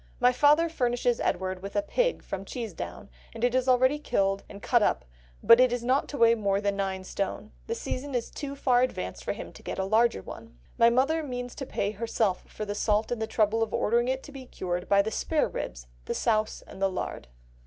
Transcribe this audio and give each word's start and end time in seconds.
"My 0.19 0.31
father 0.31 0.67
furnishes 0.67 1.19
him 1.19 1.27
[Edward] 1.27 1.61
with 1.61 1.75
a 1.75 1.83
pig 1.83 2.23
from 2.23 2.43
Cheesedown; 2.43 3.07
it 3.35 3.53
is 3.53 3.67
already 3.67 3.99
killed 3.99 4.41
and 4.49 4.59
cut 4.59 4.81
up, 4.81 5.05
but 5.43 5.59
it 5.59 5.71
is 5.71 5.83
not 5.83 6.07
to 6.09 6.17
weigh 6.17 6.33
more 6.33 6.59
than 6.59 6.75
nine 6.75 7.03
stone; 7.03 7.51
the 7.67 7.75
season 7.75 8.15
is 8.15 8.31
too 8.31 8.55
far 8.55 8.81
advanced 8.81 9.21
to 9.25 9.33
get 9.61 9.77
him 9.77 9.83
a 9.85 9.87
larger 9.87 10.23
one. 10.23 10.57
My 10.75 10.89
mother 10.89 11.21
means 11.21 11.53
to 11.53 11.67
pay 11.67 11.91
herself 11.91 12.45
for 12.47 12.65
the 12.65 12.73
salt 12.73 13.11
and 13.11 13.21
the 13.21 13.27
trouble 13.27 13.61
of 13.61 13.75
ordering 13.75 14.07
it 14.07 14.23
to 14.23 14.31
be 14.31 14.47
cured, 14.47 14.89
by 14.89 15.03
the 15.03 15.11
spareribs, 15.11 15.85
the 16.05 16.15
souse, 16.15 16.63
and 16.65 16.81
the 16.81 16.89
lard." 16.89 17.27